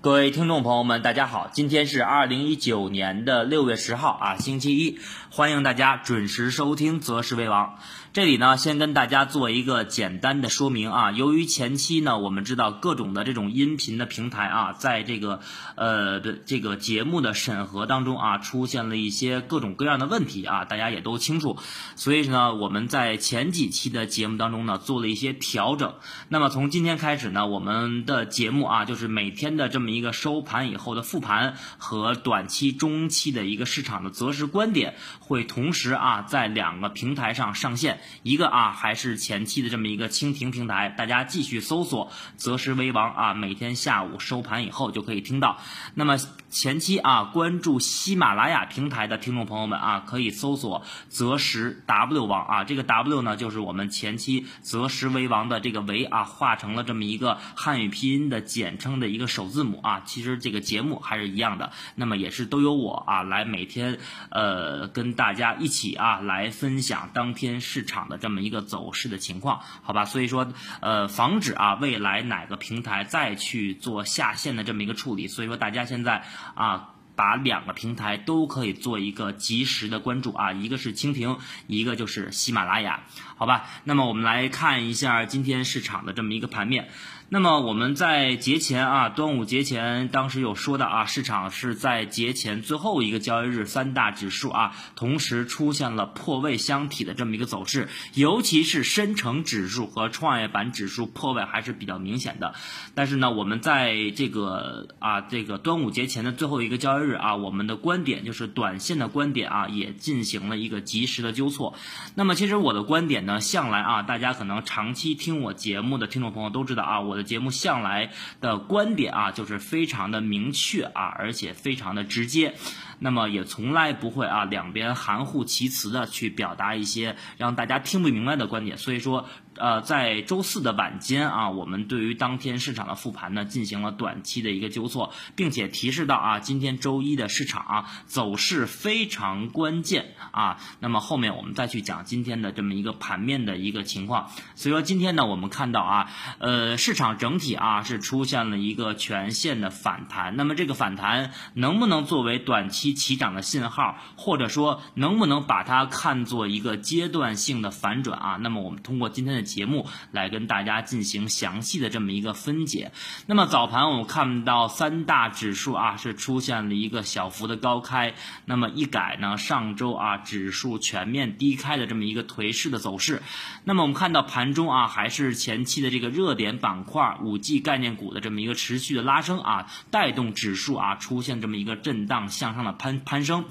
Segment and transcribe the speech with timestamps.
[0.00, 7.66] 各位听众朋友们，大家好，今天是二零一九年的六月十号啊，星期一，欢迎大家准时收听《择时为王》。
[8.12, 11.10] 这里呢，先跟大家做一个简单的说明啊。
[11.10, 15.40] 由于前期呢，我们知道各种的这种音频的平台啊，在这个
[15.74, 21.58] 呃的这个节目的审核当中啊，出现了一些各种各样的问题啊，大家也都清楚。
[21.96, 25.94] 所以呢，我们在前几期的节目当中呢，做了一些调整。
[26.28, 38.00] 那么从今天开始呢，我们的节目啊，就是每天的这么一个收盘以后的复盘和短期、中期的一个市场的择时观点，会同时啊，在两个平台上上线。
[38.22, 45.58] 一个啊，还是前期的这么一个蜻蜓平台，大家继续搜索“择时为王”啊，每天下午收盘以后就可以听到。
[45.94, 46.16] 那么
[46.50, 60.02] 前期啊，关注喜马拉雅平台的听众朋友们啊，可以搜索“择时 W 王”啊，这个 W 呢，就是我们前期“择时为王”的这个“为”啊，化成了这么一个汉语拼音的简称的一个首字母啊。
[60.04, 63.98] 其实这个节目还是一样的，那么也是都由我啊来每天
[64.30, 70.04] 呃跟大家一起啊来分享当天市场的这么一个走势的情况，好吧？
[70.04, 83.02] 所以说呃防止啊未来哪个平台再去做下线的这么一个处理，所以说大家现在啊把两个平台都可以做一个及时的关注啊，一个是蜻蜓，一个就是喜马拉雅，
[83.36, 83.66] 好吧？
[83.84, 86.88] 那么我们来看一下今天市场的这么一个盘面。
[87.30, 102.54] 那么我们在节前啊，端午节前，当时有说的啊，市场是在节前最后一个交易日，三大指数啊，同时出现了破位箱体的这么一个走势，尤其是深成指数和创业板指数破位还是比较明显的。
[102.94, 111.74] 但是呢，我们在这个啊这个端午节前的最后一个交易日啊，我们的观点就是短线的观点啊，也进行了一个及时的纠错。
[112.14, 117.17] 那么其实我的观点呢，向来啊，大家可能长期听我节目的听众朋友都知道啊，我。
[117.18, 122.54] 的节目向来的观点啊，就是非常的明确啊，而且非常的直接，
[123.00, 129.28] 那么也从来不会啊两边含糊其辞的去表达一些让大家听不明白的观点，所以说。
[129.58, 140.58] 呃，在周四的晚间啊，我们对于当天市场的复盘呢，进行了短期的一个纠错，并且提示到啊，今天周一的市场啊，走势非常关键啊。
[140.78, 144.30] 那么后面我们再去讲今天的这么一个盘面的一个情况。
[144.54, 150.36] 所以说今天呢，我们看到啊，呃，市场整体啊是出现了一个全线的反弹。
[150.36, 158.36] 那么这个反弹能不能作为短期起涨的信号，或者说能不能把它看作一个阶段性的反转啊？
[158.40, 159.47] 那么我们通过今天的。
[159.48, 162.92] 节目来跟大家进行详细的这么一个分解。
[163.26, 168.14] 那么早盘我们看到三大指数啊是出现了一个小幅的高开，
[168.44, 173.22] 那么一改呢上周啊指数全面低开的这么一个颓势的走势。
[173.64, 183.46] 那么我们看到盘中啊还是前期的这个热点板块五 G 概念股的这么一个持续的拉升啊，带动指数啊出现这么一个震荡向上的攀攀升。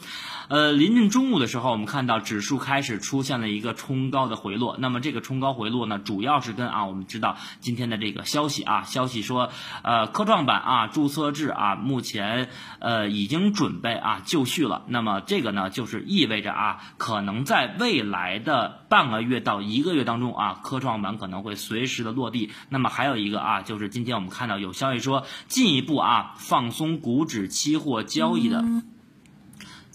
[0.49, 4.77] 呃，临近中午的时候，我们看到指数开始出现了一个冲高的回落。
[4.77, 5.86] 那么这个冲高回落。
[5.87, 9.49] 那主要是跟啊，我们知道今天的这个消息啊，消息说，
[9.81, 12.49] 呃，科创板啊注册制啊，目前
[12.79, 14.83] 呃已经准备啊就绪了。
[14.87, 22.51] 那么这个呢，就是意味着啊，可能在未来的半个月到一个月当中啊，科创板可能会随时的落地。
[22.69, 28.63] 那么还有一个啊，就是今天我们看到有消息说，进一步啊放松股指期货交易的。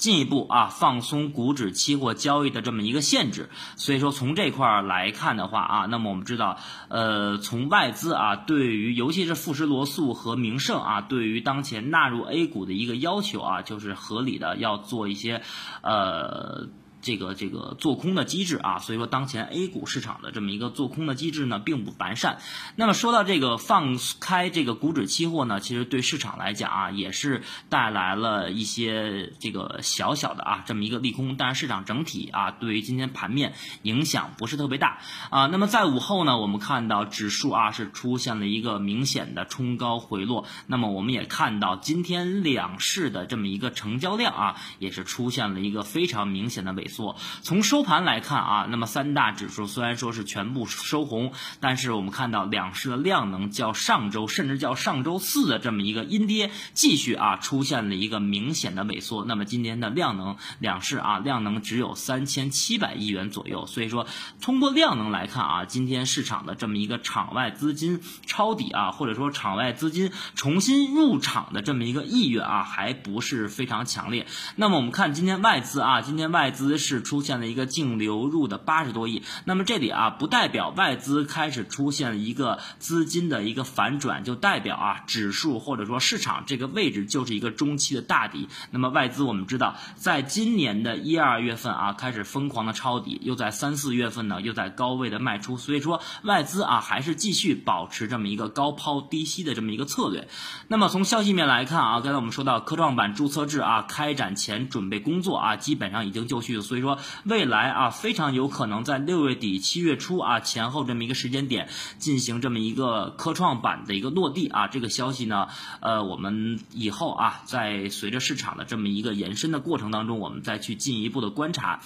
[0.02, 6.58] 进一步啊放松股指期货交易的这么一个限制，所以说从这块儿来看的话啊，那么我们知道，
[6.88, 15.42] 呃，从外资啊对于尤其是富时罗素和明晟啊对于当前纳入 A 股的一个要求啊，就是合理的要做一些
[15.82, 16.66] 呃。
[17.02, 22.38] 这个这个做空的机制啊，所以说当前 A 股市场的这么一个做空的机制呢，并不完善。
[22.76, 31.36] 那么说到这个放开这个股指期货呢，其实对市场来讲啊，也是带来了一些这个小小的啊这么一个利空。
[31.36, 35.46] 但是市场整体啊，对于今天盘面影响不是特别大啊。
[35.46, 40.46] 那么在午后呢，我们看到指数啊是出现了一个明显的冲高回落。
[40.68, 47.16] 那么我们也看到今天两市的这么一个成交量啊，也是出现了一个非常明显的萎缩。
[47.42, 59.24] 从收盘来看啊，那么三大指数虽然说是全部收红，但是我们看到两市的量能较上周甚至较上周四的这么一个阴跌，继续啊出现了一个明显的萎缩。
[59.24, 64.06] 那么今天的量能两市啊量能只有三千七百亿元左右，所以说
[64.40, 74.26] 通过量能来看啊，今天市场的这么一个场外资金抄底啊，或者说场外资金重新入场的这么一个意愿啊，还不是非常强烈。
[74.56, 76.78] 那么我们看今天外资啊，今天外资。
[76.82, 79.22] 是出现了一个净流入的八十多亿。
[79.46, 88.48] 那么这里啊，不代表外资开始出现了一个资金的一个反转，就代表啊，指数或者说市场这个位置就是一个中期的大底。
[88.70, 100.28] 那么外资我们知道，在今年的一二月份啊，开始疯狂的抄底，又在三四月份呢，又在高位的卖出，所以说外资啊，还是继续保持这么一个高抛低吸的这么一个策略。
[100.68, 115.48] 那么从消息面来看啊，刚才我们说到科创板注册制啊，开展前准备工作啊，基本上已经就绪，所以说未来啊，非常有可能在六月底七月初啊前后这么一个时间点进行这么一个科创板的一个落地啊，这个消息呢，
[115.80, 121.82] 呃，我们以后啊，在随着市场的这么一个延伸的过程当中，我们再去进一步的观察。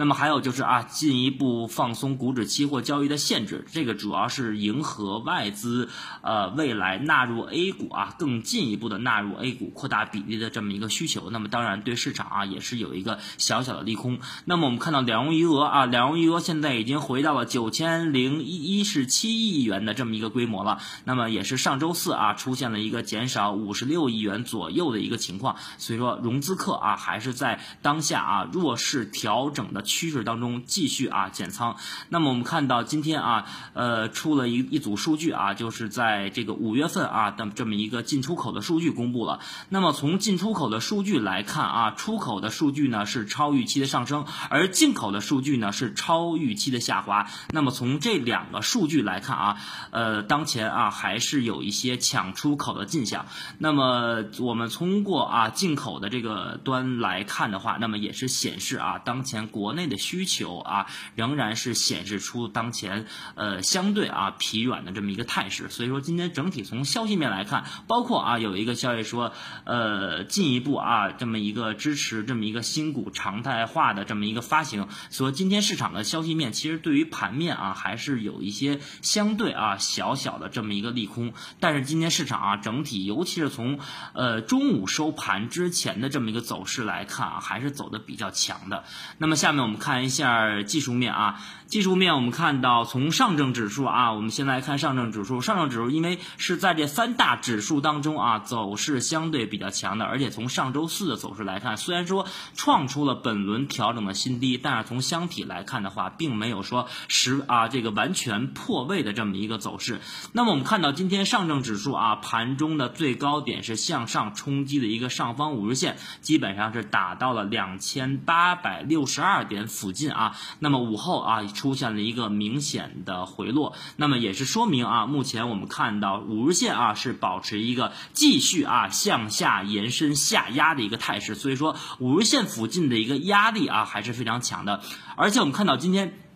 [0.00, 5.88] 那么还有就是啊，进一步放松股指期货交易的限制，这个主要是迎合外资
[6.22, 11.30] 呃未来纳入 A 股啊，更进一步的纳入 A 股，扩大比例的这么一个需求。
[11.30, 14.20] 那么当然对市场啊也是有一个小小的利空。
[14.44, 20.78] 那么我们看到两融余额啊，两融余额现在已经回到了九千零一十七亿元的这么一个规模了。
[21.06, 25.56] 那么也是上周四啊出现了一个减少五十六亿元左右的一个情况。
[25.76, 29.82] 所以说融资客啊还是在当下啊弱势调整的。
[29.88, 31.76] 趋势当中继续啊减仓，
[32.10, 39.40] 那么我们看到今天啊，呃，出了一一组数据啊，就是在这个五月份啊的这么一个进出口的数据公布了。
[39.70, 47.26] 那么从进出口的数据来看啊，出口的数据呢是超预期的上升，而进口的数据呢是超预期的下滑。
[47.50, 49.56] 那么从这两个数据来看啊，
[49.90, 53.24] 呃，当前啊还是有一些抢出口的迹象。
[53.56, 59.77] 那么我们通过啊进口的这个端来看的话，那么也是显示啊当前国。
[59.77, 65.70] 内内的需求啊，仍然是显示出当前呃相对啊疲软的这么一个态势。
[65.70, 69.32] 所以说，今天整体从消息面来看，包括啊有一个消息说，
[69.64, 74.88] 呃进一步啊这么一个支持这么一个新股常态化的这么一个发行。
[75.10, 81.32] 所以今天市场的消息面其实对于盘面啊还是有一些相对啊小小的这么一个利空。
[81.60, 83.78] 但是今天市场啊整体，尤其是从
[84.14, 88.84] 呃中午收盘之前的这么一个走势来看啊，还是走的比较强的。
[89.18, 89.67] 那么下面。
[89.68, 110.00] 我们看一下技术面啊，技术面我们看到从上证指数啊，我们先来看上证指数，上证指数因为是在这三大指数当中啊，走势相对比较强的，而且从上周四的走势来看，虽然说创出了本轮调整的新低，但是从箱体来看的话，并没有说十啊这个完全破位的这么一个走势。
[110.32, 119.58] 那么我们看到今天上证指数啊，盘中的最高点是向上冲击的一个上方五日线，基本上是达到了两千八百六十二点。
[119.68, 134.80] 附近啊，那么午后啊出现了一个明显的回落，那么也是说明啊，目前我们看到五日线啊是保持一个继续啊向下延伸下压的一个态势，所以说五日线附近的一个压力啊还是非常强的，
[135.16, 136.27] 而且我们看到今天。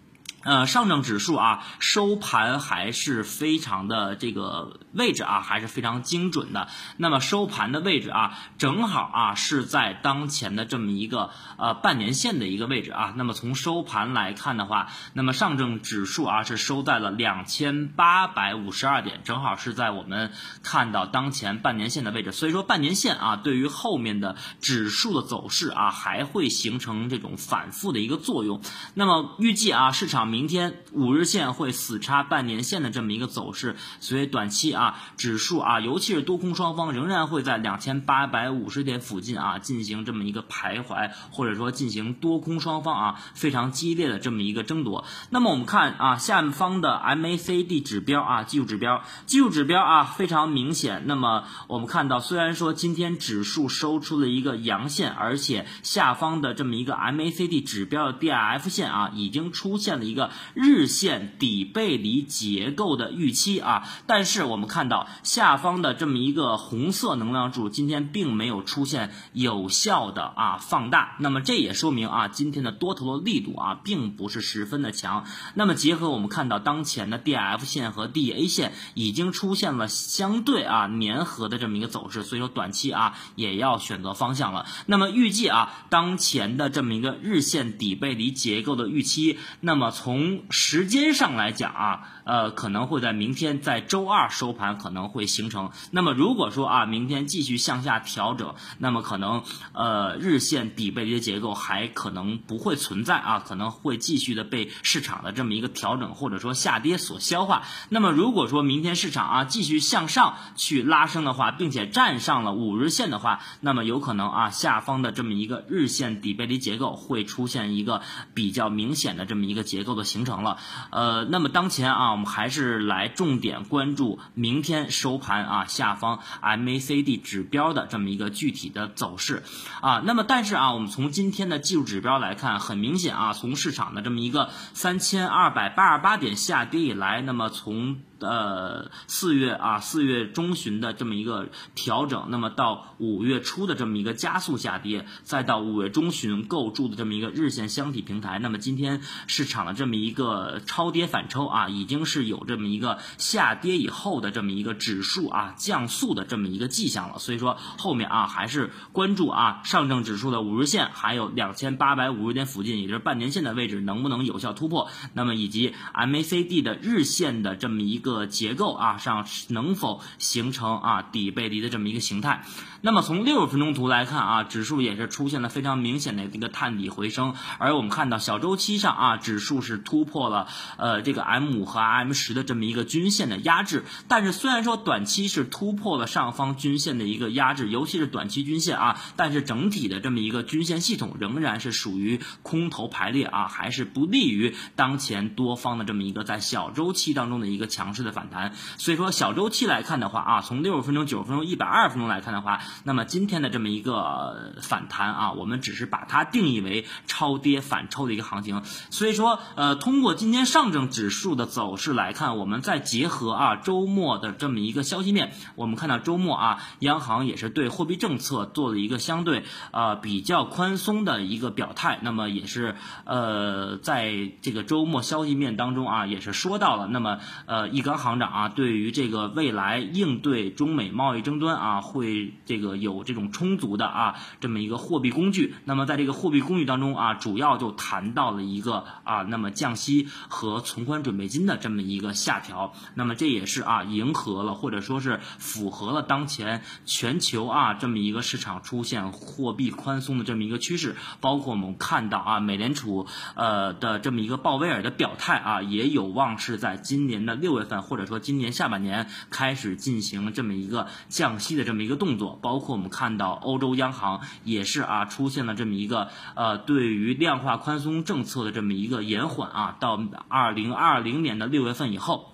[0.44, 6.66] 呃，上证指数啊，收盘还是非常的这个位置啊，还是非常精准的。
[6.96, 13.14] 那么收盘的位置啊，正好啊是在当前的这么一个呃半年线的一个位置啊。
[13.16, 20.32] 那么从收盘来看的话，那么上证指数啊是收在了两千八百五十二点，正好是在我们
[20.64, 22.32] 看到当前半年线的位置。
[22.32, 28.60] 所以说半年线啊，对于后面的指数的走势啊，还会形成这种反复的一个作用。
[28.94, 30.31] 那么预计啊，市场。
[30.32, 45.04] 明天五日线会死叉半年线的这么一个走势，所以短期啊，指数啊，尤其是多空双方仍然会在两千八百五十点附近啊进行这么一个徘徊，或者说进行多空双方啊非常激烈的这么一个争夺。
[45.28, 51.02] 那么我们看啊，下方的 MACD 指标啊，技术指标，技术指标啊非常明显。
[51.04, 60.21] 那么我们看到，虽然说今天指数收出了一个阳线，而且下方的这么一个 MACD 指标的 DIF 线啊，已经出现了一个。
[60.54, 75.24] 日线底背离结构的预期啊，但是我们看到下方的这么一个红色能量柱今天并没有出现有效的啊放大，那么这也说明啊今天的多头的力度啊并不是十分的强。
[75.54, 84.66] 那么结合我们看到当前的 DF 线和 DA 线已经出现了相对啊粘合的这么一个走势，所以说短期啊也要选择方向了。
[84.86, 95.70] 那么预计啊当前的这么一个日线底背离结构的预期，那么从从时间上来讲啊，呃，可能会在明天在周二收盘可能会形成。
[95.90, 99.42] 那么如果说啊，明天继续向下调整，那么可能
[99.72, 107.62] 呃日线底背离的结构还可能不会存在啊，可能会继续的被市场的这么一个调整或者说下跌所消化。
[107.88, 118.02] 那么如果说明天市场啊继续向上去拉升的话，并且站上了五日线的话，那么有可能啊下方的这么一个日线底背离结构会出现一个
[118.34, 120.58] 比较明显的这么一个结构的形成了。
[120.90, 129.42] 呃，那么当前啊，我们还是来重点关注明天收盘啊下方 MACD 指标的这么一个具体的走势
[129.80, 130.02] 啊。
[130.04, 157.18] 那么但是啊，我们从今天的技术指标来看，很明显啊，从市场的这么一个三千二百八十八点下跌以来，那么从呃，四月啊，四月中旬的这么一个调整，那么到五月初的这么一个加速下跌，再到五月中旬构筑的这么一个日线箱体平台，那么今天市场的这么一个超跌反抽啊，已经是有这么一个下跌以后的这么一个指数啊降速的这么一个迹象了。
[157.18, 168.11] 所以说后面啊还是关注啊上证指数的五日线，还有两千八百五十点附近，也就是半年线的位置能不能有效突破，那么以及 MACD 的日线的这么一个。
[168.12, 172.44] 个结构啊上能否形成啊底背离的这么一个形态？
[172.84, 183.84] 那么从六十分钟图来看啊，指数也是出现了非常明显的一个探底回升，而我们看到小周期上啊，指数是突破了呃这个 M 五和 M 十的这么一个均线的压制。
[184.08, 198.01] 但是虽然说短期是突破了上方均线的一个压制，尤其是短期均线啊，但是整体的这么一个均线系统仍然是属于空头排列啊，还是不利于当前多方的这么一个在小周期当中的一个强势。
[198.02, 208.62] 的反弹，所以说小周期来看的话啊，从六十分钟、九十分钟、一百二十分钟来看的话，那么今天的这么一个反弹啊，我们只是把它定义为超跌反抽的一个行情。
[208.90, 221.98] 所以说，呃，通过今天上证指数的走势来看，我们再结合啊周末的这么一个消息面，我们看到周末啊，央行也是对货币政策做了一个相对呃比较宽松的一个表态。
[222.02, 227.92] 那么也是呃在这个周末消息面当中啊，也是说到了，那么呃一个。
[228.02, 235.54] 行长啊，对于这个未来应对中美贸易争端啊，会这个有这种充足的啊这么一个货币工具。
[235.64, 242.74] 那么在这个货币工具当中啊，主要就谈到了一个啊，那么降息和存款准备金的这么一个下调。
[242.94, 250.96] 那么这也是啊，迎合了或者说是符合了当前全球啊这么一个市场出现货币宽松的这么一个趋势。
[251.20, 257.66] 包括我们看到啊，美联储呃的这么一个鲍威尔的表态啊，也有望是在今年的六月。
[257.80, 272.31] 或者说今年下半年开始进行这么一个降息的这么一个动作，包括我们看到欧洲央行也是啊出现了这么一个呃对于量化宽松政策的这么一个延缓啊，到二零二零年的六月份以后。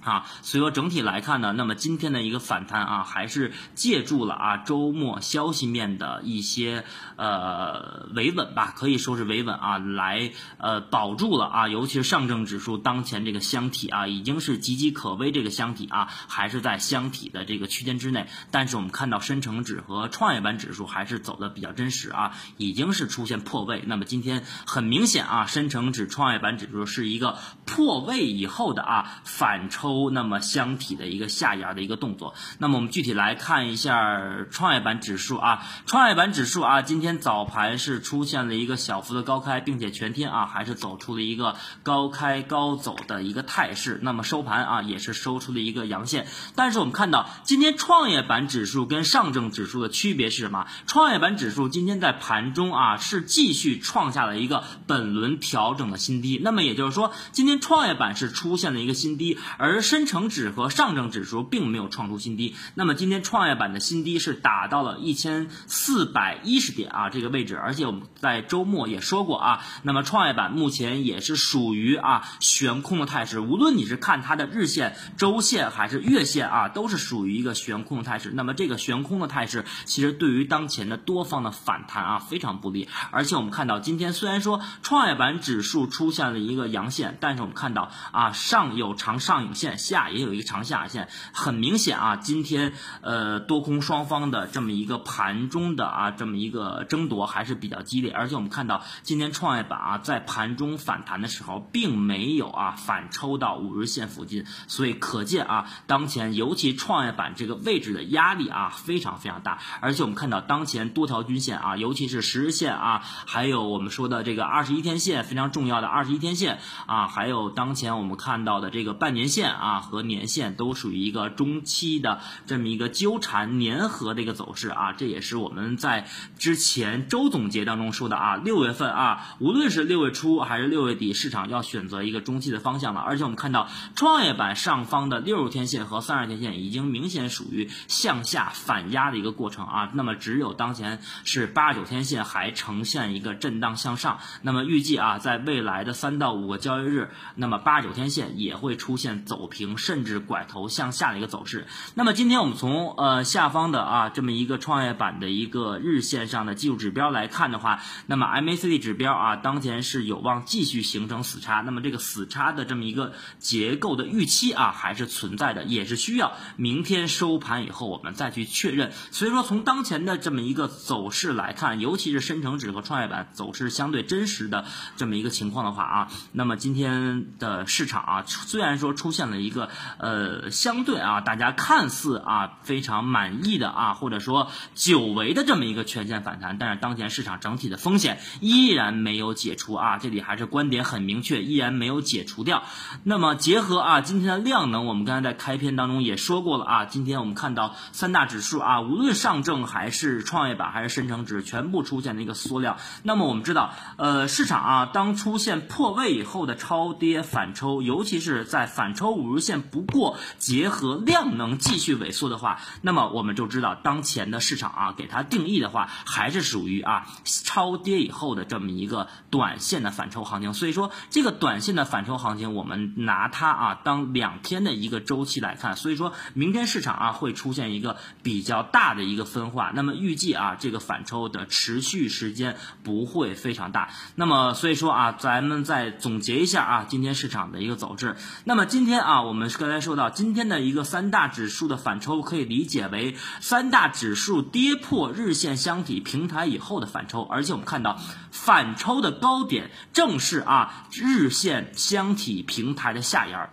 [0.00, 6.84] 啊，所以说整体来看呢，那么今天的一个反弹啊，还是借助了啊周末消息面的一些
[7.16, 27.36] 呃维稳吧，可以说是维稳啊，来呃保住了啊，尤其是上证指数当前这个箱体啊，已经是岌岌可危，这个箱体啊还是在箱体的这个区间之内，但是我们看到深成指和创业板指数还是走的比较真实啊，已经是出现破位，那么今天很明显啊，深成指、创业板指数是一个
[27.68, 30.08] 破位以后的啊反抽。
[30.10, 50.66] 那么箱体的一个下沿的一个动作，那么我们具体来看一下创业板指数啊，创业板指数啊，今天早盘是出现了一个小幅的高开，并且全天啊还是走出了一个高开高走的一个态势，那么收盘啊也是收出了一个阳线，但是我们看到今天创业板指数跟上证指数的区别是什么？
[50.86, 78.30] 创业板指数今天在盘中啊是继续创下了一个本轮调整的新低，那么也就是说今天创业板是出现了一个新低，而深成指和上证指数并没有创出新低，那么今天创业板的新低是达到了一千四百一十点啊这个位置，而且我们在周末也说过啊，那么创业板目前也是属于啊悬空的态势，无论你是看它的日线、周线还是月线啊，都是属于一个悬空的态势。
[78.30, 82.88] 那么这个悬空的态势，其实对于当前的多方的反弹啊非常不利。
[83.10, 126.06] 而且我们看到今天虽然说创业板指数出现了一个阳线，但是们看到啊，上有长上影线，下也有一个长下影线，很明显啊，今天呃多空双方的这么一个盘中的啊这么一个争夺还是比较激烈，而且我们看到今天创业板啊在盘中反弹的时候，并没有啊反抽到五日线附近，所以可见啊，当前尤其创业板这个位置的压力啊非常非常大，而且我们看到当前多条均线啊，尤其是十日线啊，还有我们说的这个二十一天线非常重要的二十一天线啊，还有当前我们看到的这个半年线啊和年线都属于一个中期的这么一个纠缠粘合的一个走势啊，这也是我们在
[126.38, 151.66] 之前周总结当中说的啊，六月份啊，无论是六月初还是六月底，市场要选择一个中期的方向了，而且我们看到创业板上方的六十天线和三十天线已经明显属于向下反压的一个过程啊，那么只有当前是八十九天线还呈现一个震荡向上，那么预计啊，在未来的三到五个交易日，那么八九天线也会出现走平甚至拐头向下的一个走势。
[151.94, 168.92] 那么今天我们从呃下方的啊这么一个创业板的一个日线上的技术指标来看的话，那么 MACD 指标啊当前是有望继续形成死叉，那么这个死叉的这么一个结构的预期啊还是存在的，也是需要明天收盘以后我们再去确认。
[169.10, 174.64] 所以说从当前的这么一个走势来看，尤其是深成指和创业板走势相对真实的
[174.96, 192.62] 这么一个情况的话啊，那么今天的市场啊虽然说出现了一个呃相对啊大家看似啊非常满意的啊或者说久违的这么一个全线反弹，但是当前市场整体的风险依然没有解除啊，这里还是观点很明确，依然没有解除掉。
[193.04, 202.76] 那么结合啊今天的量能，我们刚才在开篇当中也说过了啊，今天我们看到三大指数啊，无论上证还是创业板还是深成指，全部出现了一个缩量。
[203.02, 220.52] 那么我们知道，呃，市场啊，当出现破位以后的超跌反抽，尤其是在反抽五日线不过，结合量能继续萎缩的话，那么我们就知道当前的市场啊，给它定义的话，还是属于啊超跌以后的这么一个短线的反抽行情。
[220.52, 225.76] 所以说，这个短线的反抽行情，我们拿它啊当两天的一个周期来看。
[225.76, 229.72] 所以说明天市场啊会出现一个比较大的一个分化。
[229.74, 233.90] 那么预计啊这个反抽的持续时间不会非常大。
[234.16, 238.16] 那么所以说啊，咱们再总结一下啊今天市场的一个走势。
[238.44, 253.50] 那么今天啊，我们刚才说到今天的一个三大指数的反抽，可以理解为三大指数跌破日线箱体平台以后的反抽，而且我们看到反抽的高点正是啊日线箱体平台的下沿儿。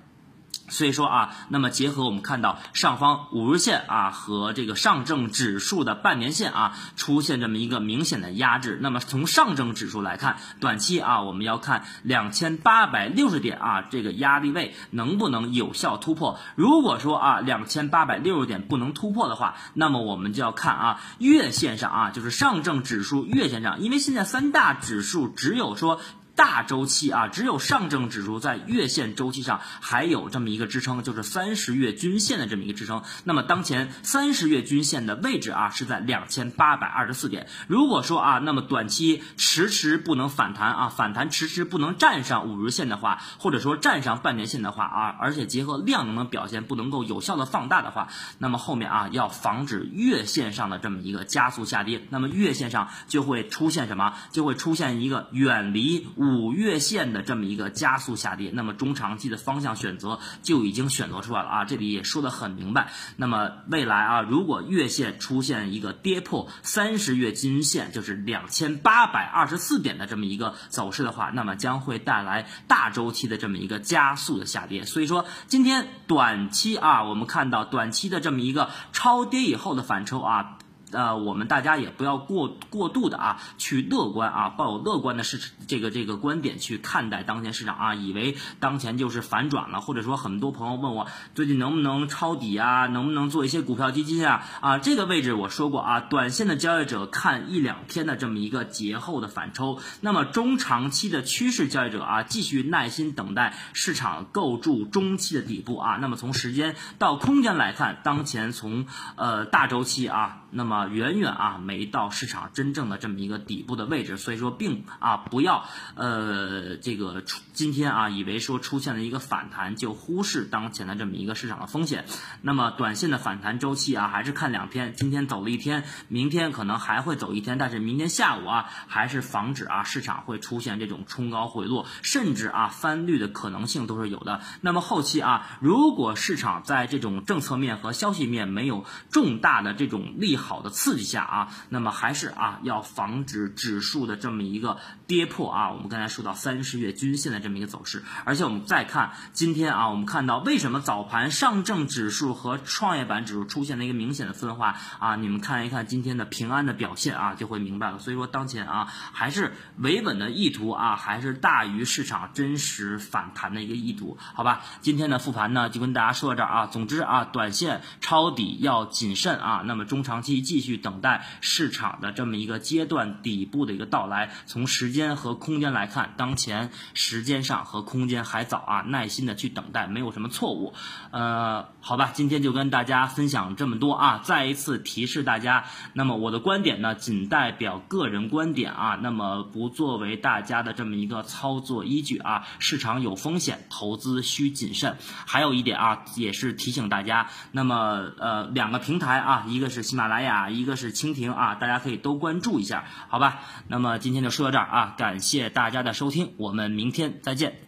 [0.68, 8.80] 所以说啊，那么结合我们看到上方五日线啊和这个上证指数的半年线啊出现这么一个明显的压制。
[8.82, 16.40] 那么从上证指数来看，短期啊我们要看两千八百六十点啊这个压力位能不能有效突破。
[16.56, 26.01] 如果说啊两千八百六十点不能突破的话，那么我们就要看啊月线上啊就是上证指数月线上，因为现在三大指数只有说。
[26.36, 33.04] 大周期啊，只有上证指数在月线周期上还有这么一个支撑，就是三十月均线的这么一个支撑。
[33.24, 37.48] 那么当前三十月均线的位置啊是在两千八百二十四点。
[37.68, 54.16] 如果说啊，那么短期迟迟不能反弹啊，反弹迟迟不能站上五日线的话，或者说站上半年线的话啊，而且结合量能的表现不能够有效的放大的话，那么后面啊要防止月线上的这么一个加速下跌，那么月线上就会出现什么？
[54.32, 56.08] 就会出现一个远离。
[56.25, 62.92] 五月线的这么一个加速下跌，那么中长期的方向选择就已经选择出来了啊，这里也说的很明白。
[63.18, 74.85] 那么未来啊，如果月线出现一个跌破三十月均线，就是两千八百二十四点的这么一个走势的话，那么将会带来大周期的这么一个加速的下跌。
[74.85, 80.57] 所以说，今天短期啊，我们看到短期的这么一个超跌以后的反抽啊。
[80.96, 94.44] 呃，我们大家也不要过过度的啊，去乐观啊，抱有乐观的市这个这个观点去看待当前市场啊，以为当前就是反转了，或者说很多朋友问我最近能不能抄底啊，能不能做一些股票基金啊？
[94.62, 105.98] 啊，这个位置我说过啊，短线的交易者看一两天的这么一个节后的反抽，那么中长期的趋势交易者啊，继续耐心等待市场构筑中期的底部啊。
[106.00, 122.06] 那么从时间到空间来看，当前从呃大周期啊，那么远远啊没到市场真正的这么一个底部的位置，所以说并啊不要呃这个出今天啊以为说出现了一个反弹就忽视当前的这么一个市场的风险。
[122.42, 134.42] 那么短线的反弹周期啊还是看两天，今天走了一天，明天可能还会走一天，但是明天下午啊还是防止啊市场会出现这种冲高回落，甚至啊翻绿的可能性都是有的。
[134.62, 145.72] 那么后期啊如果市场在这种政策面和消息面没有重大的这种利好的刺激下啊，那么还是啊要防止指数的这么一个跌破啊。
[145.72, 155.16] 我们刚才说到三十月均线的这么一个走势，而且我们再看今天啊，我们看到为什么早盘上证指数和创业板指数出现了一个明显的分化啊？
[155.16, 158.00] 你们看一看今天的平安的表现啊，就会明白了。
[158.00, 164.64] 所以说当前啊，还是维稳的意图啊，还是大于市场真实反弹的一个意图，好吧？
[164.82, 166.66] 今天的复盘呢，就跟大家说到这儿啊。
[166.66, 174.31] 总之啊，短线抄底要谨慎啊，那么中长期记继续等待市场的这么一个阶段底部的一个到来。
[174.46, 180.74] 从时间和空间来看，当前时间上和空间还早啊，耐心的去等待，没有什么错误。
[181.11, 184.22] 呃，好吧，今天就跟大家分享这么多啊。
[184.24, 192.48] 再一次提示大家，那么我的观点呢，仅代表个人观点啊，那么不作为大家的这么一个操作依据啊。
[192.59, 194.96] 市场有风险，投资需谨慎。
[195.27, 203.40] 还有一点啊，也是提醒大家，那么呃，两个平台啊，一个是喜马拉雅，一个是蜻蜓啊，大家可以都关注一下，好吧？
[203.68, 207.65] 那么今天就说到这儿啊，感谢大家的收听，我们明天再见。